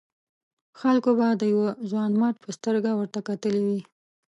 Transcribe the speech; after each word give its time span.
خلکو 0.79 1.09
به 1.19 1.27
د 1.41 1.43
یوه 1.53 1.69
ځوانمرد 1.89 2.37
په 2.43 2.49
سترګه 2.57 2.91
ورته 2.99 3.19
کتلي 3.27 3.61
وي. 3.67 3.81